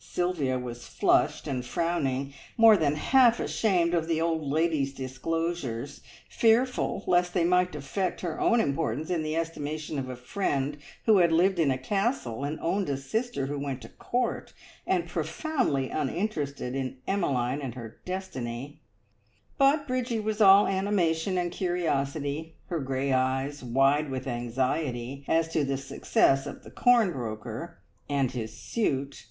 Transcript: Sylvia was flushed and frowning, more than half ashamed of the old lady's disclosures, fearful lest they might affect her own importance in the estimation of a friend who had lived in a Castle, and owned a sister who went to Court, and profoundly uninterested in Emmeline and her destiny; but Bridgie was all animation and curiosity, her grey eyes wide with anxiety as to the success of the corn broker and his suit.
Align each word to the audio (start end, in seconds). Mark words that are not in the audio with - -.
Sylvia 0.00 0.58
was 0.58 0.86
flushed 0.86 1.46
and 1.46 1.62
frowning, 1.62 2.32
more 2.56 2.78
than 2.78 2.94
half 2.94 3.38
ashamed 3.38 3.92
of 3.92 4.08
the 4.08 4.22
old 4.22 4.40
lady's 4.40 4.94
disclosures, 4.94 6.00
fearful 6.30 7.04
lest 7.06 7.34
they 7.34 7.44
might 7.44 7.74
affect 7.74 8.22
her 8.22 8.40
own 8.40 8.58
importance 8.58 9.10
in 9.10 9.22
the 9.22 9.36
estimation 9.36 9.98
of 9.98 10.08
a 10.08 10.16
friend 10.16 10.78
who 11.04 11.18
had 11.18 11.30
lived 11.30 11.58
in 11.58 11.70
a 11.70 11.76
Castle, 11.76 12.42
and 12.42 12.58
owned 12.60 12.88
a 12.88 12.96
sister 12.96 13.44
who 13.48 13.58
went 13.58 13.82
to 13.82 13.90
Court, 13.90 14.54
and 14.86 15.06
profoundly 15.10 15.90
uninterested 15.90 16.74
in 16.74 16.96
Emmeline 17.06 17.60
and 17.60 17.74
her 17.74 17.98
destiny; 18.06 18.80
but 19.58 19.86
Bridgie 19.86 20.18
was 20.20 20.40
all 20.40 20.66
animation 20.66 21.36
and 21.36 21.52
curiosity, 21.52 22.54
her 22.68 22.80
grey 22.80 23.12
eyes 23.12 23.62
wide 23.62 24.08
with 24.08 24.26
anxiety 24.26 25.22
as 25.28 25.48
to 25.48 25.64
the 25.64 25.76
success 25.76 26.46
of 26.46 26.64
the 26.64 26.70
corn 26.70 27.12
broker 27.12 27.76
and 28.08 28.30
his 28.30 28.56
suit. 28.56 29.26